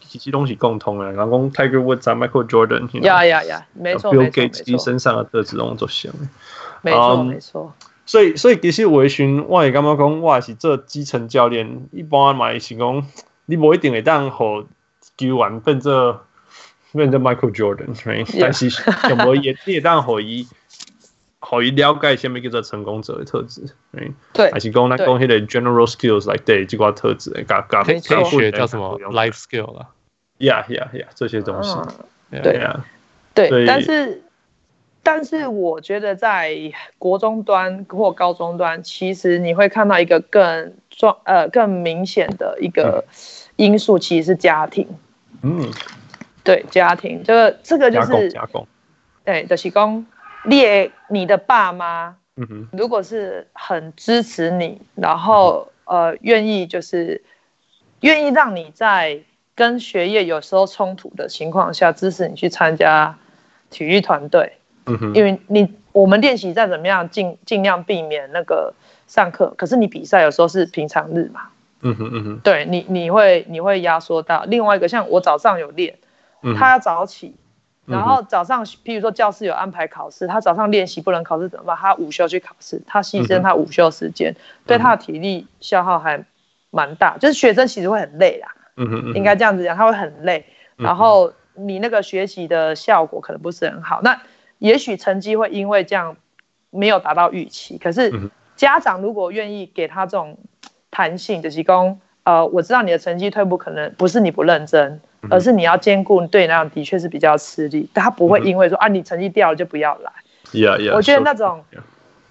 [0.07, 1.11] 其实东西共通的。
[1.11, 4.43] 然后讲 Tiger Woods、Michael Jordan，呀呀呀，没错没错。
[4.43, 6.11] Bill Gates 身上的特质拢做像。
[6.81, 7.73] 没错没错。
[8.09, 13.05] 所以，所以其实我寻我也感觉讲，我也是做基层教练，一般嘛是讲，
[13.45, 14.65] 你无一定会当和
[15.15, 16.25] 球员变做
[16.91, 18.25] 变做 Michael Jordan，right?
[18.25, 18.39] Yeah.
[18.41, 18.65] 但是
[19.09, 20.47] 有无也 你也当可以
[21.39, 23.61] 可以了解什么叫做成功者的特质
[23.93, 24.13] ，right?
[24.33, 29.85] 对，还是讲那讲迄个 general skills like 对这个特质，加加可以学叫什么 life skill 啦
[30.39, 31.77] ，yeah yeah yeah 这些东西，
[32.31, 32.83] 嗯、对呀，
[33.35, 34.23] 对，但是。
[35.11, 36.55] 但是我觉得在
[36.99, 43.03] 国中端或高中端，其实你会看到一个更壮呃更明显的一个
[43.55, 44.87] 因素，其实是家庭。
[45.41, 45.67] 嗯，
[46.43, 48.31] 对，家庭这个这个就是
[49.25, 50.05] 对，就是讲
[50.43, 57.23] 列你的爸妈，嗯哼，如果是很支持你，然后呃愿意就是
[58.01, 59.21] 愿意让你在
[59.55, 63.17] 跟学业有时候冲突的情况下，支持你去参加
[63.71, 64.53] 体育团队。
[65.13, 68.73] 因为你我们练习再怎么样，尽尽量避免那个
[69.07, 69.53] 上课。
[69.57, 71.49] 可是你比赛有时候是平常日嘛，
[71.81, 74.43] 嗯哼嗯哼，对你你会你会压缩到。
[74.45, 75.95] 另外一个，像我早上有练，
[76.57, 77.35] 他要早起，
[77.85, 81.75] 然后早上譬如说教室有安排考试，他早上练习不能考试怎么办？
[81.75, 86.23] 他午休去考试，他牺牲他午休时间，对他的体力消耗还
[86.69, 88.47] 蛮大，就是学生其实会很累啦，
[88.77, 90.45] 嗯哼，应该这样子讲，他会很累，
[90.77, 94.19] 然后你那个学习的效果可能不是很好，那。
[94.59, 96.15] 也许成绩会因为这样
[96.69, 98.13] 没有达到预期，可是
[98.55, 100.37] 家长如果愿意给他这种
[100.91, 110.11] 弹性，就是说，呃，我知道你的成绩退步，可能不是你不认真，而是你要兼顾对那样的确是比较吃力，但他不会因为说啊你成绩掉了就不要来。
[110.51, 111.63] Yeah, yeah, 我觉得那种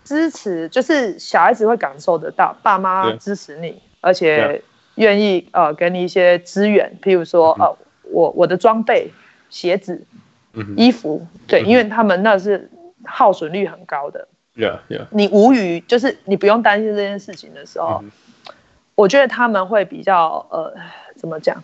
[0.04, 4.62] 支持就是小孩子会感受得到，爸妈支持你，而且
[4.96, 7.76] 愿意呃给你一些资源，譬如说呃
[8.12, 9.10] 我我的装备
[9.48, 10.04] 鞋子。
[10.76, 12.70] 衣服对，因为他们那是
[13.04, 14.28] 耗损率很高的。
[14.56, 15.06] Yeah, yeah.
[15.10, 18.02] 你无语，就是你不用担心这件事情的时候，
[18.96, 20.74] 我觉得他们会比较呃，
[21.14, 21.62] 怎么讲？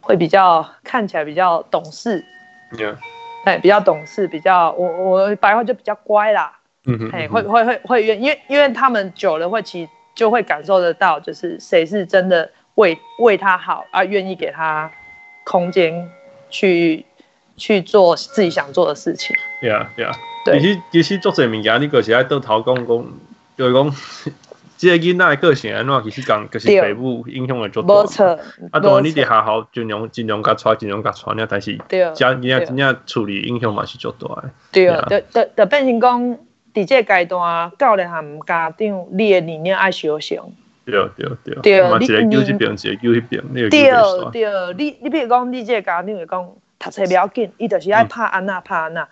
[0.00, 2.24] 会比较看起来比较懂事。
[2.72, 2.96] Yeah.
[3.44, 6.58] 哎，比较懂事，比较我我白话就比较乖啦。
[6.86, 7.10] 嗯哼。
[7.10, 14.90] 哎，会会会会愿，因为因为他们久了会其就会感受得到，就是谁是真的为为他好而愿意给他
[15.44, 16.10] 空间
[16.48, 17.04] 去。
[17.60, 19.36] 去做自己想做的事情。
[19.62, 20.14] Yeah, yeah.
[20.58, 23.04] 其实其实做这物件，你个是爱倒头讲讲，
[23.56, 23.94] 就是讲，
[24.78, 27.88] 这个囡仔的个性安怎，其实讲就是父母影响的足大。
[27.88, 28.26] 没错。
[28.70, 31.76] 啊，当然你伫学校尽量尽量甲带，尽量甲带，但是
[32.16, 34.50] 家囡仔真正处理影响嘛是足大的。
[34.72, 35.06] 对啊。
[35.10, 36.38] 就就就变成讲，
[36.72, 40.42] 伫这个阶段，教练和家长，你的理念爱相像。
[40.86, 41.28] 对对
[41.62, 41.82] 对。
[44.78, 46.50] 你你比如讲，你这个家长会讲。
[46.80, 49.06] 读册不要紧，伊就是爱拍安娜拍安娜。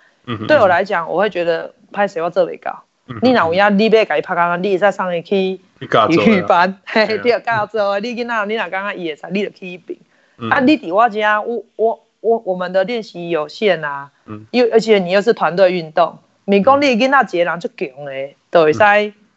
[0.49, 2.83] 对我来讲，我会觉得拍谁我做袂到。
[3.23, 5.61] 你若有影，你要甲伊拍安那，你会使上去去
[6.09, 8.01] 体育班，嘿，对，教做。
[8.01, 9.99] 你囡仔，你若感觉伊会使，你就去一边。
[10.39, 18.79] 嗯、啊，你伫我家，我我我我们的练习有限啊，嗯，又而且你又是团队运动，你讲你囡仔一个人就强诶，都会使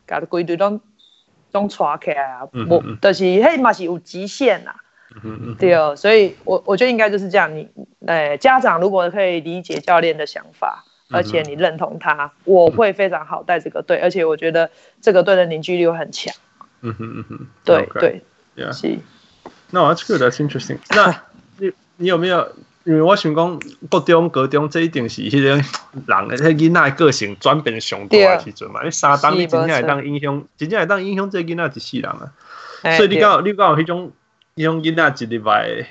[0.05, 0.81] 把规队拢
[1.53, 4.75] 拢抓起来啊，无，就是迄嘛是有极限呐，
[5.59, 7.67] 对哦，所以我我觉得应该就是这样，你
[8.07, 14.69] 诶家长如果可以理解教练的想法，而且你认同他，我会非常好带这个队，而且我觉得
[15.01, 16.33] 这个队的凝聚力又很强，
[16.81, 18.23] 嗯哼嗯哼，对对，
[18.71, 18.97] 是。
[19.71, 20.77] 那我 that's good, that's interesting。
[20.89, 21.23] 那
[21.57, 22.51] 你你有没有？
[22.83, 23.59] 因为我想讲，
[23.91, 25.57] 国中、高中这一定是迄个人
[26.27, 28.83] 的，迄囡仔个性转变上大的时阵嘛。
[28.83, 32.33] 你三当你真正会当影响，真正会当影响这囡仔一世人啊。
[32.97, 34.11] 所以你讲你讲有迄种，
[34.61, 35.87] 用囡仔一礼拜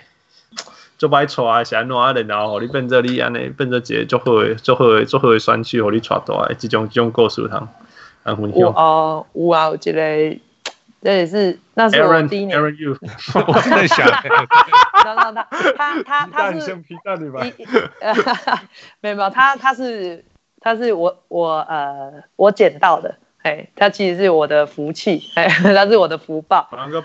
[0.98, 2.12] 就歹带啊，是安怎啊？
[2.12, 7.68] 然后你变做你安尼，变做一个足好诶、足好诶、足好诶选手，互你带大诶，这种这种故事通
[8.24, 8.68] 来分享。
[8.74, 10.40] 哦，有啊，有一个。
[11.02, 12.60] 这也是，那是我第一年。
[12.60, 12.94] Aaron, Aaron you,
[13.46, 14.06] 我在想，
[15.02, 17.66] 然后他他他他是一
[18.00, 18.14] 呃，
[19.00, 20.22] 没有没有，他他是
[20.60, 26.68] 他是我我呃我捡到的，哎，他其实是我的福气，哎， 他是我的福报。
[26.72, 27.00] 那应该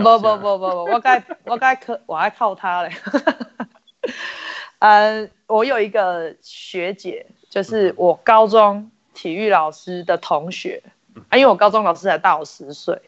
[0.00, 2.90] 不不不不不，我该 我该可我还靠他嘞。
[4.80, 10.82] 呃，我有一个学姐，就是我高中体育老师的同学。
[11.28, 12.98] 啊，因为我高中老师才大我十岁，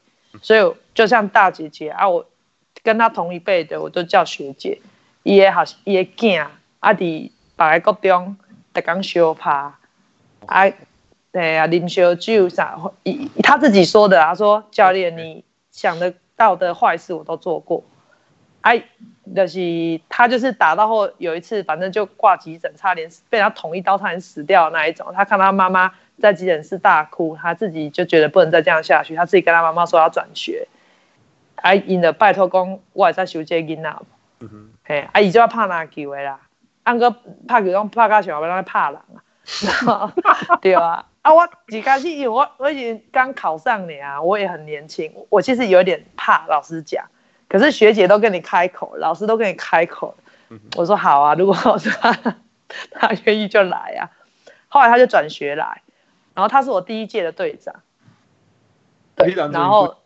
[0.43, 2.27] 所以就像大姐姐啊，我
[2.83, 4.83] 跟她同一辈的，我都叫学姐。
[5.23, 6.49] 伊个好，伊个囝
[6.81, 8.37] 啊，伫别个国中，
[8.75, 9.73] 逐工相拍，
[10.47, 10.67] 啊，
[11.33, 17.83] 对啊，啉烧酒啥，伊他自己说的啊，说教练，你想得到的坏事我都做过。
[18.61, 18.85] 哎、啊，
[19.35, 25.13] 就是他就是打到后有一次，反正就挂急诊，差点被他捅一刀，差点死掉的那一种。
[25.15, 25.93] 他看他妈妈。
[26.21, 30.69] 在急诊室大哭，他自己就觉得不能再这样下去，他自己跟他妈妈说要转学。
[31.57, 33.97] 阿姨的拜托公，我也在修这囡仔。
[34.39, 36.39] 嗯哼，嘿，阿姨就要拍篮球的啦，
[36.85, 37.11] 按个
[37.49, 40.13] 拍球讲拍到想要让他拍人啊。
[40.61, 47.07] 对啊，啊我几开始因为我我已经刚考上你啊，我也很年轻，我其实有点怕，老实讲。
[47.49, 50.17] 可是学姐都跟你开口，老师都跟你开口，
[50.77, 52.37] 我说好啊，如果我说 他
[52.91, 54.11] 他愿意就来啊。
[54.69, 55.83] 后来他就转学来。
[56.35, 57.83] 然后他是我第一届的队长，
[59.15, 59.99] 对，然后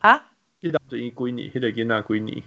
[0.00, 0.26] 啊，
[0.60, 2.44] 一当一归你，一个囡仔归你，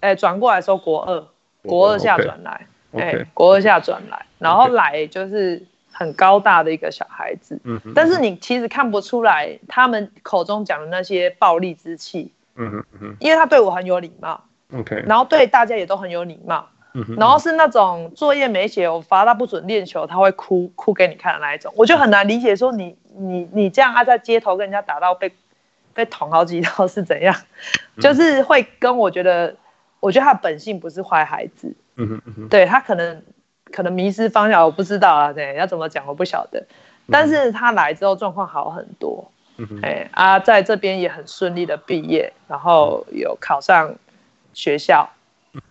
[0.00, 1.28] 哎，转过来说国二，
[1.62, 5.66] 国二下转来，哎，国二下转来，然后来就是
[5.98, 16.68] 很高大的一个小孩子，嗯，但是你其实看不出来他们口中讲的那些暴力之气，嗯哼嗯，因为他对我很有礼貌，OK，然后对大家也都很有礼貌。
[17.18, 25.30] 然后是那种作业没写，我罚他不准练球，他会哭哭给你看的那一种，我就很难理解说你你你这样啊，在街头跟人家打到被
[25.92, 27.36] 被捅好几刀是怎样，
[28.00, 29.54] 就是会跟我觉得，
[30.00, 33.22] 我觉得他的本性不是坏孩子，嗯嗯对他可能
[33.76, 36.66] 可能迷失方向，我不知道啊，对，要怎么讲我不晓得，
[37.10, 39.30] 但是他来之后状况好很多，
[39.82, 43.96] 哎啊，在这边也很顺利的毕业，然后有考上
[44.54, 45.10] 学校，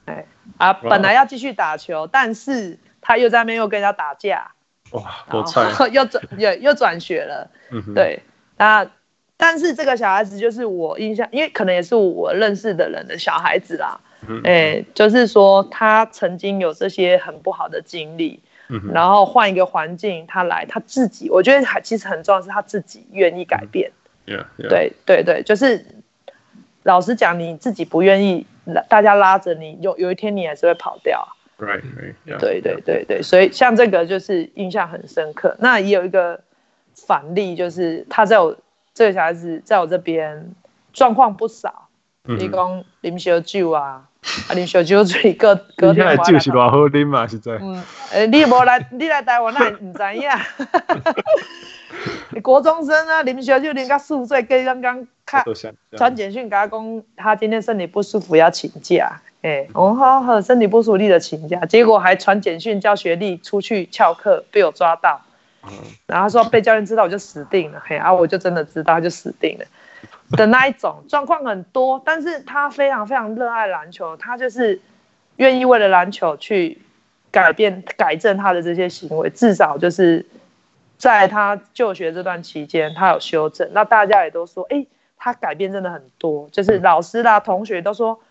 [0.06, 0.26] 哎。
[0.58, 4.52] 啊，本来要继续打球但是他又在那边又跟人家打架，
[4.92, 8.22] 哇，多惨， 又转又又转学了，嗯，对，
[8.56, 8.88] 那
[9.36, 23.92] 但是这个小孩子就是我印象，因为可能也是我认识的人的小孩子啦，嗯，欸，就是说他曾经有这些很不好的经历，嗯，然后换一个环境，他来他自己，我觉得还其实很重要是他自己愿意改变
[24.26, 24.68] ，yeah, yeah.
[24.70, 25.86] 对对对，就是
[26.84, 28.46] 老实讲，你自己不愿意。
[28.90, 31.28] 大家拉着你，有有一天你还是会跑掉。
[31.60, 35.56] Right, right, yeah, 对对对对，所以像这个就是印象很深刻。
[35.60, 36.42] 那也有一个
[36.96, 38.58] 反例，就是他在我
[38.96, 40.52] 这个小孩子在我这边
[40.94, 41.90] 状况不少，
[42.24, 44.10] 你讲啉烧酒啊，
[44.50, 46.18] 啊啉烧酒醉隔隔天我来。
[46.18, 47.54] 酒是偌好啉嘛，实在。
[47.62, 50.30] 嗯，诶，你无来， 你来台湾那唔知影。
[52.42, 55.44] 国中生啊，啉烧酒啉到四岁，跟刚刚看
[55.96, 59.22] 传简讯给他讲，他今天身体不舒服要请假。
[59.42, 65.22] 哎、欸，我、嗯、好好，身体不舒服的请假，结果还传简讯叫学历出去翘课，被我抓到。
[66.06, 69.66] 然后他说被教练知道我就死定了，嘿，啊，我就真的知道就死定了
[70.38, 74.82] 的那一种状况很多，但是他非常非常热爱篮球，他就是
[75.36, 76.82] 愿意为了篮球去
[77.32, 80.26] 改变改正他的这些行为，至少就是。
[80.98, 88.22] 在他就学这段期间，他有修正，那大家也都说，哎、欸，他改变真的很多，就是老师啦、同学都说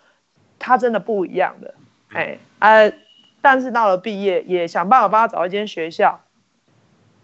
[0.59, 1.74] 他真的不一样的，
[2.09, 2.92] 哎、欸、啊，
[3.42, 6.22] 但是到了毕业，也想办法帮他找一间学校，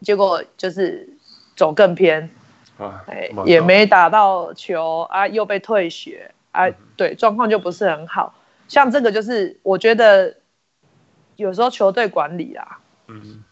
[0.02, 1.08] 结果就是
[1.56, 2.28] 走更偏，
[3.44, 8.34] 也没打到球啊，又被退学，啊，对，状况就不是很好。
[8.68, 10.36] 像这个就是我觉得
[11.36, 12.78] 有时候球队管理啊，
[13.08, 13.42] 嗯，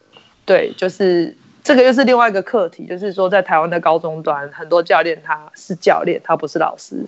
[0.45, 7.07] 对，就是这个又是另外一个课题，就是说在台湾的高中端，很多教练他是教练，他不是老师。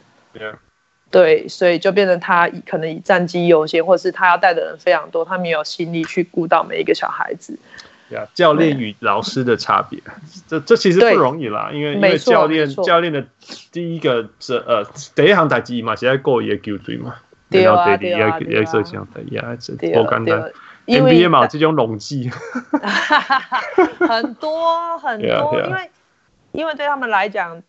[1.11, 7.59] 对，所以就变成他可能以战绩优先，或是他要带的人非常多，他没有心力去顾到每一个小孩子。
[8.11, 10.01] 呀，教练与老师的差别，
[10.47, 13.25] 这这其实不容易啦，因为因为教练教练的
[13.73, 14.85] 第一个这呃
[15.15, 17.15] 第一行代志嘛，是在顾伊个球队嘛，
[17.49, 20.53] 然后第二个也是这样的呀，这不简单。
[20.87, 22.31] NBA 嘛，这种笼统，
[24.09, 25.91] 很多很多，因为
[26.53, 27.63] 因为对他们来讲。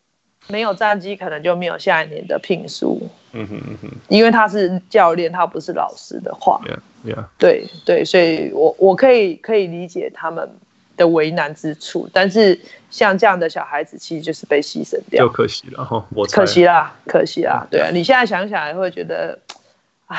[0.47, 3.11] 没有战绩，可能就没有下一年的聘书。
[3.33, 6.61] 嗯哼嗯哼，因为他是教练，他不是老师的话。
[6.65, 7.25] Yeah, yeah.
[7.37, 10.49] 对对，所以我我可以可以理解他们
[10.97, 12.59] 的为难之处，但是
[12.89, 16.05] 像这样的小孩子，其实就是被牺牲掉，就可惜了哈。
[16.15, 17.65] 我可惜啦，可惜啦。
[17.71, 19.39] 对啊，你现在想起来会觉得，
[20.07, 20.17] 哎。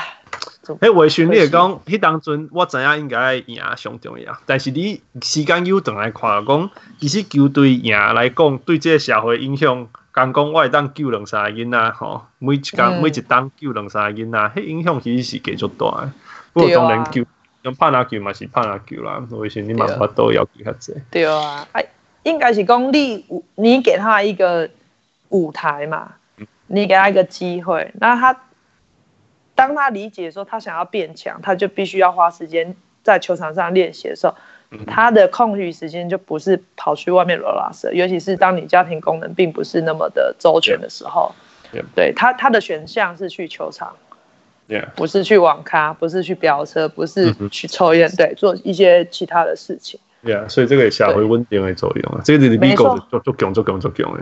[0.78, 9.88] 哎，卫训你也讲，迄当阵我知影应该赢上重要，但是你时间又长来看讲，其实球队赢来讲，对这个社会影响。
[10.12, 16.12] 刚讲我会当救两三个囡仔吼，每一工每一当救两三个囡仔，迄、嗯、影响其实是继续大。
[16.52, 17.24] 不过当然救，
[17.62, 20.94] 用拍篮球嘛是拍篮球啦，卫训你嘛法都要求较济。
[21.10, 21.84] 对啊，哎，
[22.22, 24.70] 应该是讲你你给他一个
[25.30, 26.12] 舞台嘛，
[26.66, 28.38] 你给他一个机会，那他。
[29.54, 34.34] 当他理解说他想要变强，他就必须要花时间在球场上练习的时候，
[34.86, 37.90] 他的空余时间就不是跑去外面拉拉扯。
[37.92, 41.32] 尤其是当你家庭功能并不是那么的周全的时候
[41.72, 41.80] ，yeah.
[41.80, 41.84] Yeah.
[41.94, 43.94] 对他他的选项是去球场
[44.68, 44.86] ，yeah.
[44.96, 49.98] 不是去网咖，不是去飙车，不是去抽烟，对，做一些其他的事情。
[50.24, 54.20] 对啊，所以这个也下回稳定的作用啊，这个是美国做做强做强做强的。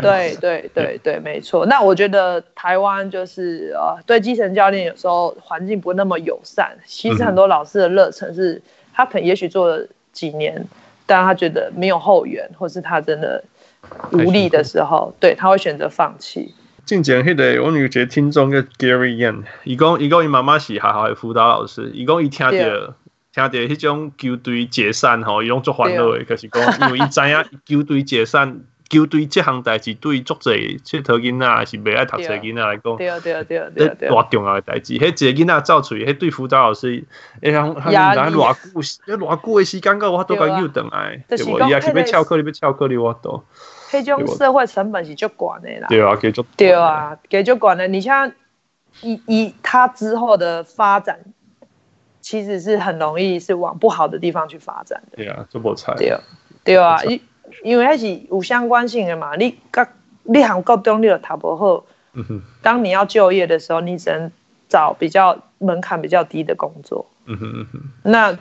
[0.00, 1.66] 对对对对，没错。
[1.66, 6.78] 那我觉得台湾就是呃，对基层教练有时候环境不那么友善。
[6.86, 8.62] 其实很多老师的热忱是，
[8.92, 10.66] 他可能也许做了几年，
[11.06, 13.44] 但他觉得没有后援，或是他真的
[14.10, 16.54] 无力的时候，对，他会选择放弃。
[16.84, 22.94] 进前迄个，我有一个听众叫 Gary Yan，伊讲伊讲伊妈妈是学校的辅导老师，伊讲伊听到听
[23.34, 28.62] 到迄种球队解散吼，伊拢足烦恼的，可是讲因为伊知影球队解散。
[28.92, 34.92] 球队这项代志对足侪佚佗囡仔还是未爱读册囡仔来讲，对对对对对，多重要的代志。
[34.98, 37.02] 迄一个囡仔走出去，迄对辅导老师，
[37.40, 41.58] 哎呀，他们偌久，迄偌久的时间，够我都甲伊转来，对无？
[41.66, 43.42] 伊也是要翘课，你要翘课，你我都。
[43.90, 45.88] 迄种社会成本是足悬的啦。
[45.88, 46.44] 对啊，给足。
[46.56, 47.88] 对啊，给足悬诶。
[47.88, 48.32] 你像
[49.00, 51.20] 以以他之后的发展，
[52.20, 55.16] 其实是很容易是往不好的地方去发展的。
[55.16, 55.94] 对啊，这无错。
[55.96, 56.20] 对啊，
[56.64, 56.98] 对啊。
[57.62, 59.86] 因为它是有相关性的嘛，你高
[60.24, 61.84] 你行高中你都读不好，
[62.62, 64.30] 当你要就业的时候，你只能
[64.68, 67.80] 找比较门槛比较低的工作，嗯哼嗯哼。
[68.02, 68.38] 那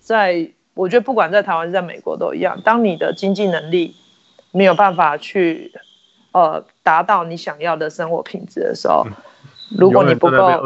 [0.00, 3.94] 在我觉得不管在台湾在美国都一样，当你的经济能力
[4.52, 5.72] 没有办法去
[6.32, 9.12] 呃达到你想要的生活品质的时候，嗯、
[9.78, 10.62] 如果你不够。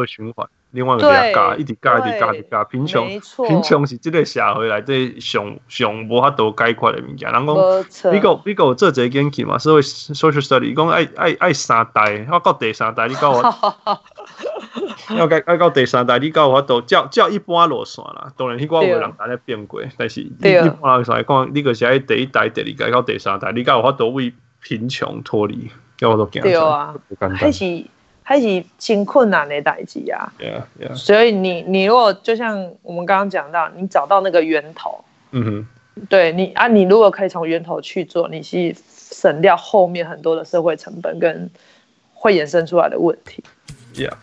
[0.74, 3.06] 另外一个一直加，一直加，一直加，贫穷，
[3.46, 7.30] 贫穷是这个社会来这上上无法度解决的物件。
[7.30, 13.54] 人讲，美国美国做这个研究嘛，所谓 social study，伊讲爱爱爱三代，我到第三代，你告我，
[15.16, 18.32] 要该爱到第三代，你告我都叫叫一般落线啦。
[18.36, 20.28] 当然，迄个有人在咧变过，但是一
[20.80, 26.42] 般来讲，你个是爱第一代、第二代到第三代，你告我都为贫穷脱离，叫我都惊。
[26.42, 26.92] 对啊，
[27.36, 27.84] 还是。
[28.26, 30.94] 还是挺困难的代际啊，yeah, yeah.
[30.94, 41.50] 所以你你如果就像我们刚刚讲到，你找到那个源头，嗯哼，对你啊，你如果可以从源头去做，你是省掉后面很多的社会成本跟
[42.14, 43.44] 会衍生出来的问题。
[43.94, 44.14] Yeah.